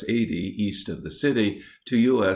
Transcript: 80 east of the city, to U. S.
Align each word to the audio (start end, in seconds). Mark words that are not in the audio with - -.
80 0.07 0.33
east 0.63 0.89
of 0.89 1.03
the 1.03 1.11
city, 1.11 1.61
to 1.85 1.95
U. 1.95 2.23
S. 2.23 2.29